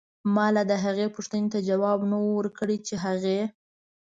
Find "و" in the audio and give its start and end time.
2.21-2.25